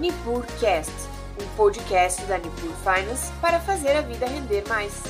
[0.00, 0.90] NipurCast,
[1.38, 5.02] um podcast da Nipur Finance para fazer a vida render mais.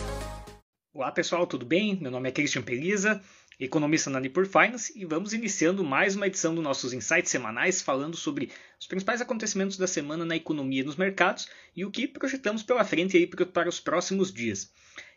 [0.92, 1.96] Olá pessoal, tudo bem?
[2.00, 3.22] Meu nome é Christian Peliza,
[3.60, 8.16] economista na Nipur Finance, e vamos iniciando mais uma edição dos nossos insights semanais falando
[8.16, 8.50] sobre
[8.80, 11.46] os principais acontecimentos da semana na economia e nos mercados
[11.76, 14.72] e o que projetamos pela frente aí para os próximos dias.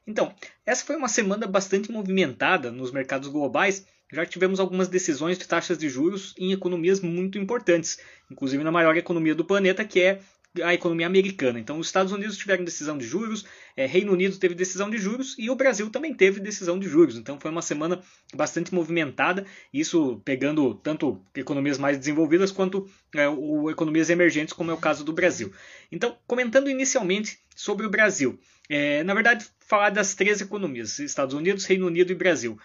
[0.06, 0.36] Então,
[0.66, 5.76] essa foi uma semana bastante movimentada nos mercados globais já tivemos algumas decisões de taxas
[5.76, 8.00] de juros em economias muito importantes,
[8.30, 10.20] inclusive na maior economia do planeta, que é
[10.62, 11.60] a economia americana.
[11.60, 15.36] Então, os Estados Unidos tiveram decisão de juros, é, Reino Unido teve decisão de juros
[15.40, 17.18] e o Brasil também teve decisão de juros.
[17.18, 18.02] Então, foi uma semana
[18.34, 24.74] bastante movimentada, isso pegando tanto economias mais desenvolvidas quanto é, o, economias emergentes, como é
[24.74, 25.52] o caso do Brasil.
[25.92, 28.40] Então, comentando inicialmente sobre o Brasil,
[28.70, 32.60] é, na verdade, falar das três economias: Estados Unidos, Reino Unido e Brasil.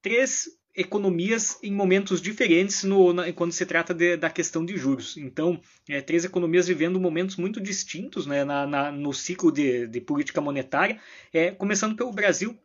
[0.00, 5.16] Três economias em momentos diferentes no, na, quando se trata de, da questão de juros.
[5.16, 10.00] Então, é, três economias vivendo momentos muito distintos né, na, na, no ciclo de, de
[10.00, 10.98] política monetária,
[11.32, 12.58] é, começando pelo Brasil,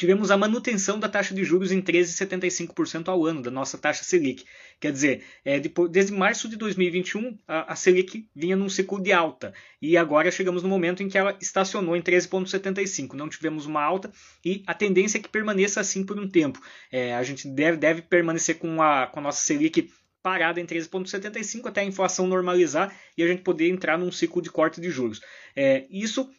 [0.00, 4.46] tivemos a manutenção da taxa de juros em 13,75% ao ano, da nossa taxa Selic.
[4.80, 9.12] Quer dizer, é, depois, desde março de 2021, a, a, Selic vinha num ciclo de
[9.12, 9.52] alta.
[9.80, 13.12] E agora chegamos no momento em que ela estacionou em 13,75%.
[13.12, 14.10] Não tivemos uma alta
[14.42, 16.58] e a tendência é que permaneça assim por um tempo.
[16.90, 19.90] É, a gente deve, deve permanecer com a, com a nossa Selic
[20.22, 24.50] parada em 13,75 até a inflação normalizar e a gente poder entrar num ciclo de
[24.50, 25.20] corte de juros.
[25.54, 26.30] É, isso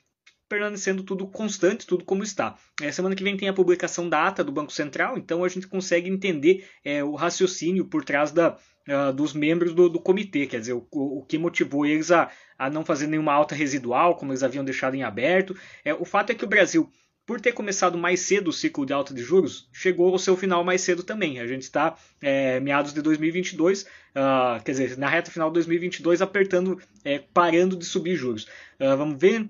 [0.52, 2.58] permanecendo tudo constante, tudo como está.
[2.82, 5.66] É, semana que vem tem a publicação da ata do Banco Central, então a gente
[5.66, 8.58] consegue entender é, o raciocínio por trás da,
[8.90, 12.30] uh, dos membros do, do, comitê, quer dizer, o, o que motivou eles a,
[12.60, 15.56] a, não fazer nenhuma alta residual, como eles haviam deixado em aberto.
[15.86, 16.92] É, o fato é que o Brasil
[17.26, 20.66] por ter começado mais cedo o ciclo de alta de juros, chegou ao seu final
[20.66, 21.40] mais cedo também.
[21.40, 25.54] A gente está é, meados de 2022, uh, ah, quer dizer, na reta final de
[25.54, 28.50] 2022, apertando, é, parando de subir juros.
[28.78, 29.50] Uh, vamos ver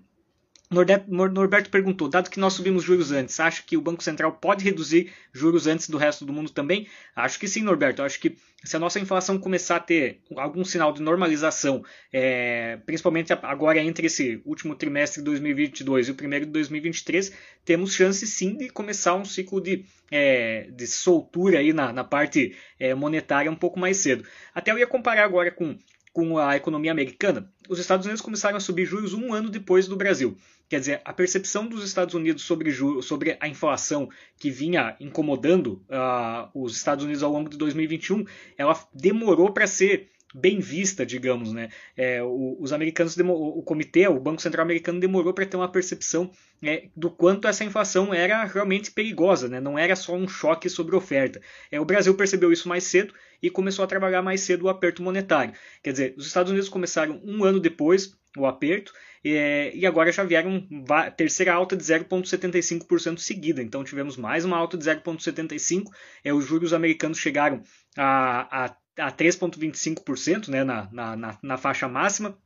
[0.72, 5.12] Norberto perguntou: dado que nós subimos juros antes, acha que o Banco Central pode reduzir
[5.34, 6.88] juros antes do resto do mundo também?
[7.13, 8.01] Acho que sim, Norberto.
[8.01, 13.34] Acho que se a nossa inflação começar a ter algum sinal de normalização, é, principalmente
[13.34, 17.34] agora entre esse último trimestre de 2022 e o primeiro de 2023,
[17.66, 22.56] temos chance sim de começar um ciclo de, é, de soltura aí na, na parte
[22.79, 24.24] é, monetária um pouco mais cedo.
[24.56, 25.78] Até eu ia comparar agora com
[26.13, 29.95] com a economia americana, os Estados Unidos começaram a subir juros um ano depois do
[29.95, 30.38] Brasil.
[30.71, 32.71] Quer dizer, a percepção dos Estados Unidos sobre,
[33.01, 34.09] sobre a inflação
[34.39, 38.23] que vinha incomodando uh, os Estados Unidos ao longo de 2021,
[38.57, 41.67] ela demorou para ser bem vista, digamos, né?
[41.97, 46.31] É, o, os americanos, o comitê, o Banco Central americano demorou para ter uma percepção
[46.63, 49.59] é, do quanto essa inflação era realmente perigosa, né?
[49.59, 51.41] Não era só um choque sobre oferta.
[51.69, 55.03] É, o Brasil percebeu isso mais cedo e começou a trabalhar mais cedo o aperto
[55.03, 55.53] monetário.
[55.83, 58.94] Quer dizer, os Estados Unidos começaram um ano depois o aperto
[59.24, 60.68] é, e agora já vieram
[61.16, 63.62] terceira alta de 0,75% seguida.
[63.62, 65.86] Então tivemos mais uma alta de 0,75%.
[66.24, 67.62] É, os juros americanos chegaram
[67.97, 72.38] a, a a 3,25% né, na, na, na faixa máxima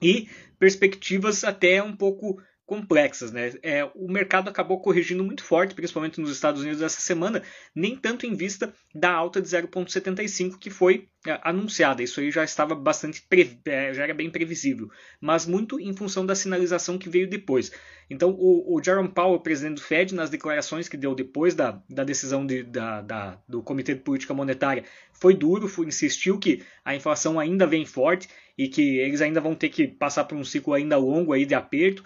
[0.00, 3.30] e perspectivas até um pouco complexas.
[3.30, 3.52] Né?
[3.62, 7.42] É, o mercado acabou corrigindo muito forte, principalmente nos Estados Unidos essa semana,
[7.74, 12.02] nem tanto em vista da alta de 0,75 que foi é, anunciada.
[12.02, 13.22] Isso aí já estava bastante
[13.66, 17.70] é, já era bem previsível, mas muito em função da sinalização que veio depois.
[18.08, 22.04] Então o, o Jerome Powell, presidente do Fed, nas declarações que deu depois da, da
[22.04, 26.94] decisão de, da, da, do Comitê de Política Monetária, foi duro, foi, insistiu que a
[26.94, 30.74] inflação ainda vem forte e que eles ainda vão ter que passar por um ciclo
[30.74, 32.04] ainda longo aí de aperto.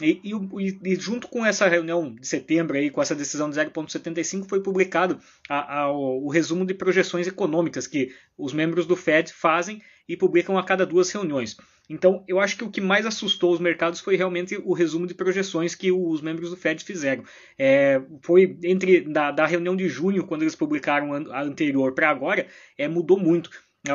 [0.00, 4.48] E, e, e, junto com essa reunião de setembro, aí, com essa decisão de 0,75,
[4.48, 9.32] foi publicado a, a, o, o, resumo de projeções econômicas que os membros do Fed
[9.32, 11.56] fazem e publicam a cada duas reuniões.
[11.90, 15.14] Então, eu acho que o que mais assustou os mercados foi realmente o resumo de
[15.14, 17.24] projeções que os membros do Fed fizeram.
[17.58, 22.46] É, foi entre da, da, reunião de junho, quando eles publicaram a anterior, para agora,
[22.76, 23.50] é, mudou muito.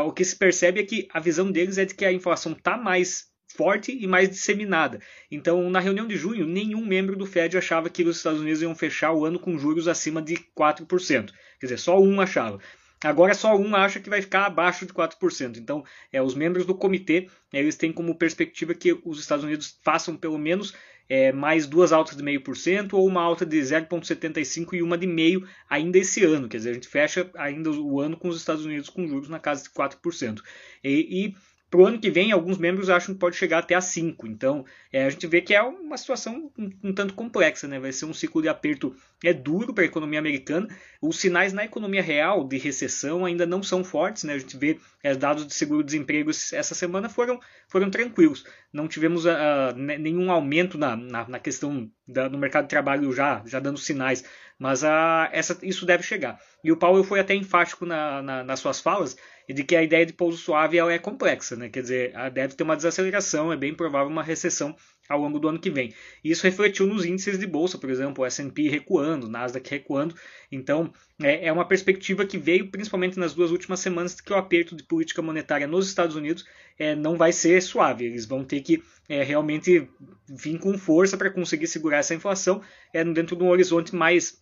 [0.05, 2.77] O que se percebe é que a visão deles é de que a inflação está
[2.77, 4.99] mais forte e mais disseminada.
[5.31, 8.75] Então, na reunião de junho, nenhum membro do Fed achava que os Estados Unidos iam
[8.75, 11.31] fechar o ano com juros acima de 4%.
[11.59, 12.59] Quer dizer, só um achava.
[13.03, 15.57] Agora só um acha que vai ficar abaixo de 4%.
[15.57, 20.15] Então, é, os membros do comitê eles têm como perspectiva que os Estados Unidos façam
[20.15, 20.73] pelo menos
[21.09, 25.47] é, mais duas altas de 0,5% ou uma alta de 0,75% e uma de meio
[25.69, 26.47] ainda esse ano.
[26.47, 29.39] Quer dizer, a gente fecha ainda o ano com os Estados Unidos com juros na
[29.39, 30.41] casa de 4%.
[30.83, 31.35] E, e
[31.73, 34.27] para o ano que vem, alguns membros acham que pode chegar até a 5.
[34.27, 37.67] Então, é, a gente vê que é uma situação um, um, tanto complexa.
[37.67, 37.79] Né?
[37.79, 40.67] Vai ser um ciclo de aperto é duro para a economia americana.
[41.01, 44.23] Os sinais na economia real de recessão ainda não são fortes.
[44.23, 44.33] Né?
[44.33, 48.45] A gente vê é, dados de seguro-desemprego essa semana foram, foram tranquilos.
[48.71, 53.41] Não tivemos uh, nenhum aumento na, na, na questão da, no mercado de trabalho já,
[53.47, 54.23] já dando sinais.
[54.59, 56.39] Mas uh, essa, isso deve chegar.
[56.63, 59.17] E o Powell foi até enfático na, nas suas falas
[59.47, 61.67] de que a ideia de pouso suave ela é complexa, né?
[61.67, 64.73] quer dizer, deve ter uma desaceleração, é bem provável uma recessão
[65.09, 65.93] ao longo do ano que vem.
[66.23, 70.15] Isso refletiu nos índices de bolsa, por exemplo, o S&P recuando, Nasdaq recuando.
[70.51, 74.75] Então, é, é uma perspectiva que veio principalmente nas duas últimas semanas que o aperto
[74.75, 76.45] de política monetária nos Estados Unidos
[76.79, 78.05] é, não vai ser suave.
[78.05, 79.89] Eles vão ter que é, realmente
[80.29, 82.61] vir com força para conseguir segurar essa inflação
[82.93, 84.41] é, dentro de um horizonte mais,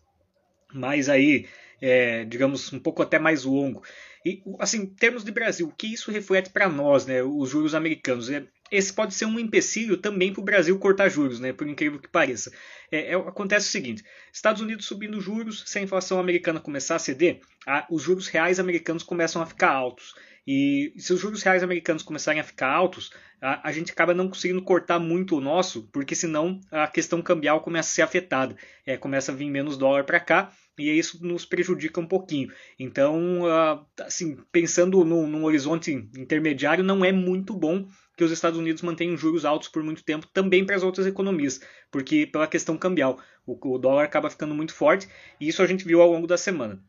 [0.71, 1.47] mais aí,
[1.81, 3.83] é, digamos, um pouco até mais longo.
[4.25, 7.73] E, assim, em termos de Brasil, o que isso reflete para nós, né, os juros
[7.73, 8.29] americanos?
[8.29, 11.99] É, esse pode ser um empecilho também para o Brasil cortar juros, né, por incrível
[11.99, 12.51] que pareça.
[12.91, 16.99] É, é, acontece o seguinte: Estados Unidos subindo juros, se a inflação americana começar a
[16.99, 20.13] ceder, a, os juros reais americanos começam a ficar altos.
[20.45, 24.27] E se os juros reais americanos começarem a ficar altos, a, a, gente acaba não
[24.27, 28.55] conseguindo cortar muito o nosso, porque senão a questão cambial começa a ser afetada.
[28.85, 30.51] É, começa a vir menos dólar para cá
[30.89, 32.51] e isso nos prejudica um pouquinho.
[32.77, 37.87] Então, uh, assim, pensando num, num, horizonte intermediário, não é muito bom
[38.17, 41.59] que os Estados Unidos mantenham juros altos por muito tempo, também para as outras economias,
[41.89, 45.07] porque pela questão cambial, o, o dólar acaba ficando muito forte,
[45.39, 46.83] e isso a gente viu ao longo da semana.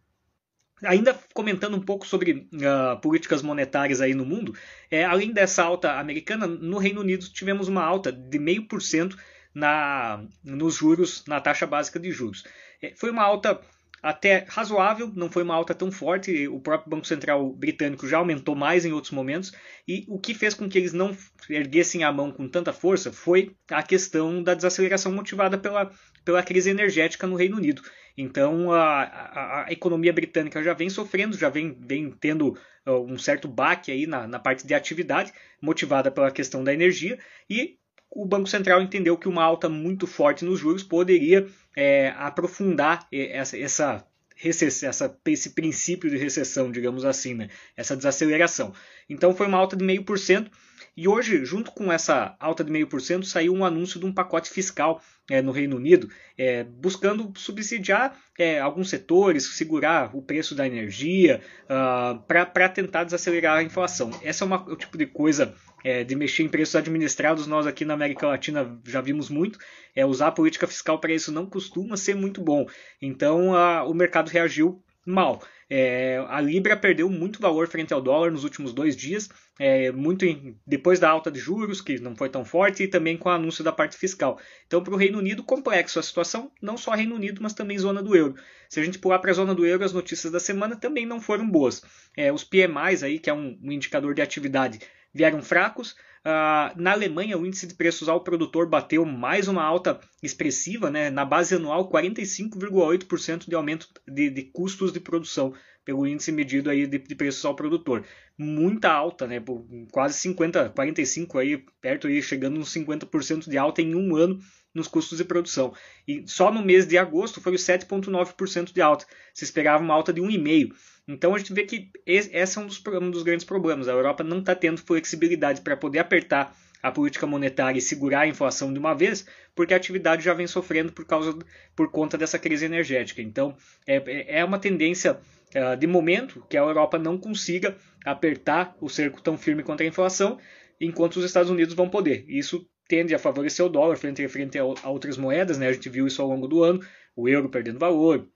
[0.85, 4.53] Ainda comentando um pouco sobre uh, políticas monetárias aí no mundo,
[4.91, 9.17] é, além dessa alta americana, no Reino Unido tivemos uma alta de 0,5%
[9.55, 12.45] na, nos juros, na taxa básica de juros.
[12.81, 13.61] É, foi uma alta
[14.03, 16.49] até razoável, não foi uma alta tão forte.
[16.49, 19.53] O próprio Banco Central britânico já aumentou mais em outros momentos,
[19.87, 21.17] e o que fez com que eles não
[21.49, 25.91] erguessem a mão com tanta força foi a questão da desaceleração motivada pela,
[26.25, 27.83] pela crise energética no Reino Unido.
[28.17, 33.17] Então a, a, a economia britânica já vem sofrendo, já vem, vem tendo uh, um
[33.17, 37.19] certo baque aí na, na parte de atividade, motivada pela questão da energia,
[37.49, 37.79] e
[38.15, 43.59] o Banco Central entendeu que uma alta muito forte nos juros poderia é, aprofundar essa,
[43.59, 44.07] essa,
[44.45, 47.49] essa, esse princípio de recessão, digamos assim, né?
[47.77, 48.75] essa desaceleração.
[49.09, 50.51] Então foi uma alta de 0,5%.
[50.95, 55.01] E hoje, junto com essa alta de 0,5%, saiu um anúncio de um pacote fiscal
[55.31, 61.41] é, no Reino Unido, é, buscando subsidiar é, alguns setores, segurar o preço da energia,
[61.65, 64.11] uh, para tentar desacelerar a inflação.
[64.23, 67.87] Essa é uma, o tipo de coisa é, de mexer em preços administrados, nós aqui
[67.87, 69.59] na América Latina já vimos muito.
[69.97, 72.67] É, usar a política fiscal para isso não costuma ser muito bom.
[73.01, 73.49] Então
[73.87, 75.43] o mercado reagiu mal.
[75.69, 80.25] É, a libra perdeu muito valor frente ao dólar nos últimos dois dias, é, muito
[80.25, 83.33] em, depois da alta de juros, que não foi tão forte, e também com o
[83.33, 84.39] anúncio da parte fiscal.
[84.67, 88.03] Então, para o Reino Unido, complexo a situação, não só Reino Unido, mas também zona
[88.03, 88.35] do euro.
[88.69, 91.21] Se a gente pular para a zona do euro, as notícias da semana também não
[91.21, 91.83] foram boas.
[92.17, 94.79] É, os PMIs, aí, que é um, um indicador de atividade,
[95.15, 95.97] vieram fracos.
[96.25, 101.11] Uh, na Alemanha, o índice de preços ao produtor bateu mais uma alta expressiva, né?
[101.11, 105.53] na base anual, 45,8% de aumento de, de, custos de produção,
[105.85, 108.05] pelo índice medido aí de, de, preços ao produtor.
[108.39, 109.43] Muita alta, né?
[109.91, 114.39] quase 50, 45 aí, perto aí, chegando uns 50% de alta em um ano
[114.73, 115.75] nos custos de produção.
[116.07, 119.07] E só no mês de agosto foi 7,9% de alta.
[119.35, 120.73] Se esperava uma alta de 1,5%.
[121.07, 123.89] Então a gente vê que esse é um dos, um dos grandes problemas.
[123.89, 128.27] A Europa não está tendo flexibilidade para poder apertar a política monetária e segurar a
[128.27, 131.37] inflação de uma vez, porque a atividade já vem sofrendo por causa
[131.77, 133.23] por conta dessa crise energética.
[133.23, 133.57] Então
[133.87, 135.19] é, é uma tendência
[135.55, 139.89] uh, de momento que a Europa não consiga apertar o cerco tão firme contra a
[139.89, 140.39] inflação,
[140.81, 142.25] enquanto os Estados Unidos vão poder.
[142.27, 145.69] Isso tende a favorecer o dólar frente, frente a, a outras moedas, né?
[145.69, 146.81] A gente viu isso ao longo do ano,
[147.15, 148.29] o euro perdendo valor,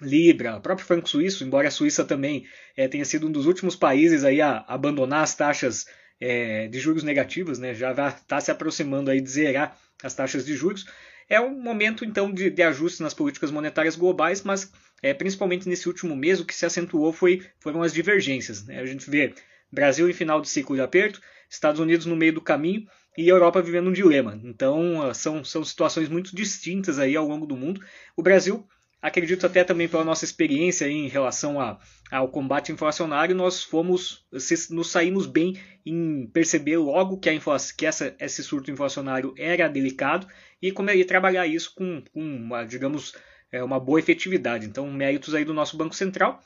[0.00, 3.76] Libra, o próprio franco suíço, embora a Suíça também é, tenha sido um dos últimos
[3.76, 5.86] países aí a abandonar as taxas
[6.20, 10.54] é, de juros negativas, né, já está se aproximando aí de zerar as taxas de
[10.54, 10.86] juros.
[11.28, 15.88] É um momento então de, de ajuste nas políticas monetárias globais, mas é, principalmente nesse
[15.88, 18.64] último mês o que se acentuou foi, foram as divergências.
[18.66, 18.80] Né?
[18.80, 19.32] A gente vê
[19.70, 23.62] Brasil em final de ciclo de aperto, Estados Unidos no meio do caminho e Europa
[23.62, 24.40] vivendo um dilema.
[24.44, 27.80] Então são, são situações muito distintas aí ao longo do mundo.
[28.16, 28.66] O Brasil
[29.00, 31.78] acredito até também pela nossa experiência em relação a,
[32.10, 34.26] ao combate inflacionário, nós fomos,
[34.70, 39.68] nos saímos bem em perceber logo que, a inflação, que essa, esse surto inflacionário era
[39.68, 40.26] delicado
[40.60, 43.14] e como trabalhar isso com, com uma, digamos,
[43.50, 44.66] é, uma boa efetividade.
[44.66, 46.40] Então, méritos aí do nosso Banco Central.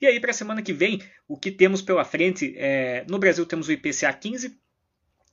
[0.00, 2.54] E aí, para a semana que vem, o que temos pela frente?
[2.56, 4.58] É, no Brasil temos o IPCA 15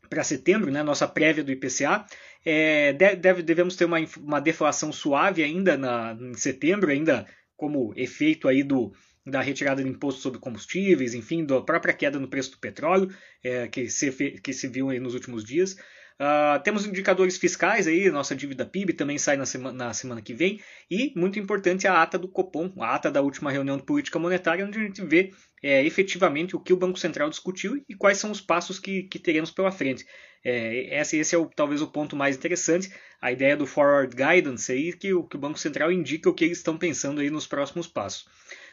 [0.10, 2.06] para setembro, né, nossa prévia do IPCA.
[2.44, 8.48] É, deve, devemos ter uma, uma deflação suave ainda na, em setembro, ainda como efeito
[8.48, 8.92] aí do,
[9.26, 13.68] da retirada de imposto sobre combustíveis, enfim, da própria queda no preço do petróleo é,
[13.68, 15.76] que, se, que se viu nos últimos dias.
[16.22, 20.36] Uh, temos indicadores fiscais aí, nossa dívida PIB também sai na semana, na semana que
[20.36, 24.20] vem, e muito importante a ata do Copom, a ata da última reunião de política
[24.20, 25.32] monetária, onde a gente vê
[25.64, 29.18] é, efetivamente o que o Banco Central discutiu e quais são os passos que, que
[29.18, 30.06] teremos pela frente.
[30.46, 34.72] É, esse, esse é o, talvez o ponto mais interessante, a ideia do forward guidance
[34.72, 37.48] aí, que o, que o Banco Central indica o que eles estão pensando aí nos
[37.48, 38.28] próximos passos.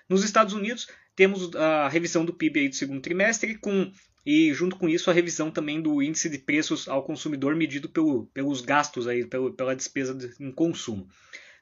[0.06, 0.86] Nos Estados Unidos,
[1.18, 3.90] temos a revisão do PIB aí do segundo trimestre, com
[4.24, 8.26] e junto com isso a revisão também do índice de preços ao consumidor medido pelo,
[8.26, 11.08] pelos gastos aí, pelo, pela despesa de, em consumo.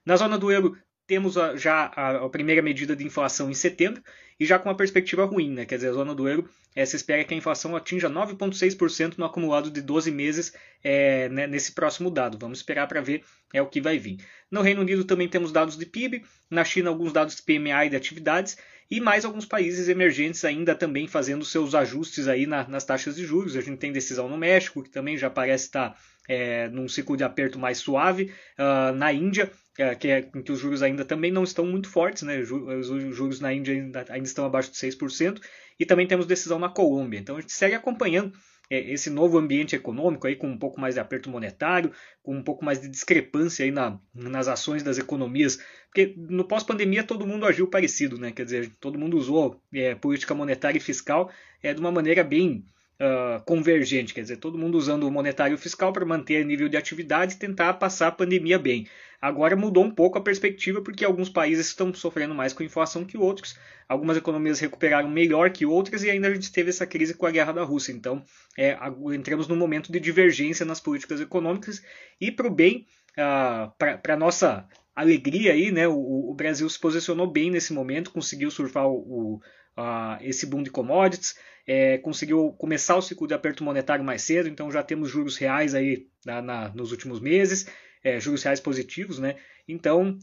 [0.04, 4.02] Na zona do euro temos a, já a, a, primeira medida de inflação em setembro
[4.38, 5.64] e já com uma perspectiva ruim, né?
[5.64, 9.24] quer dizer, a zona do euro é, se espera que a inflação atinja 9,6% no
[9.24, 10.52] acumulado de 12 meses
[10.84, 12.38] é, né, nesse próximo dado.
[12.38, 14.18] Vamos esperar para ver é o que vai vir.
[14.50, 17.96] No Reino Unido também temos dados de PIB, na China alguns dados de PMI de
[17.96, 18.58] atividades
[18.90, 23.24] e mais alguns países emergentes ainda também fazendo seus ajustes aí na, nas taxas de
[23.24, 23.56] juros.
[23.56, 25.98] A gente tem decisão no México, que também já parece estar
[26.28, 28.32] é, num ciclo de aperto mais suave.
[28.58, 32.38] Uh, na Índia, que, é, que os juros ainda também não estão muito fortes, né?
[32.40, 35.40] os juros na Índia ainda, ainda estão abaixo de 6%.
[35.78, 37.18] E também temos decisão na Colômbia.
[37.18, 38.32] Então a gente segue acompanhando
[38.70, 41.92] é, esse novo ambiente econômico aí com um pouco mais de aperto monetário,
[42.22, 47.04] com um pouco mais de discrepância aí na, nas ações das economias, porque no pós-pandemia
[47.04, 48.32] todo mundo agiu parecido, né?
[48.32, 51.30] Quer dizer, todo mundo usou é, política monetária e fiscal
[51.62, 52.64] é, de uma maneira bem
[53.00, 57.34] uh, convergente, quer dizer, todo mundo usando o monetário fiscal para manter nível de atividade
[57.34, 58.86] e tentar passar a pandemia bem.
[59.20, 63.16] Agora mudou um pouco a perspectiva porque alguns países estão sofrendo mais com inflação que
[63.16, 67.26] outros, algumas economias recuperaram melhor que outras e ainda a gente teve essa crise com
[67.26, 67.92] a guerra da Rússia.
[67.92, 68.22] Então,
[68.56, 68.76] é,
[69.14, 71.82] entramos num momento de divergência nas políticas econômicas
[72.20, 73.72] e para o bem, uh,
[74.02, 78.86] para nossa alegria aí, né, o, o, Brasil se posicionou bem nesse momento, conseguiu surfar
[78.88, 79.40] o,
[79.76, 84.48] uh, esse boom de commodities, é, conseguiu começar o ciclo de aperto monetário mais cedo,
[84.48, 87.66] então já temos juros reais aí na, na, nos últimos meses,
[88.04, 89.36] é, juros reais positivos, né?
[89.68, 90.16] Então,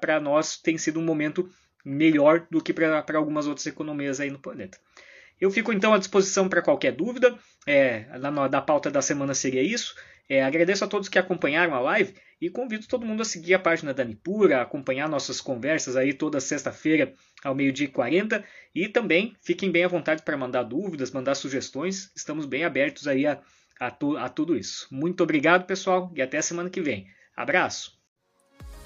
[0.00, 1.48] para nós tem sido um momento
[1.82, 4.78] melhor do que para algumas outras economias aí no planeta.
[5.40, 7.36] Eu fico então à disposição para qualquer dúvida.
[7.66, 9.94] É, na, da pauta da semana seria isso.
[10.32, 13.58] É, agradeço a todos que acompanharam a live e convido todo mundo a seguir a
[13.58, 17.12] página da Nipura, a acompanhar nossas conversas aí toda sexta-feira
[17.44, 18.42] ao meio-dia e 40.
[18.74, 22.10] E também fiquem bem à vontade para mandar dúvidas, mandar sugestões.
[22.16, 23.42] Estamos bem abertos aí a,
[23.78, 23.88] a,
[24.24, 24.88] a tudo isso.
[24.90, 27.06] Muito obrigado, pessoal, e até a semana que vem.
[27.36, 28.00] Abraço!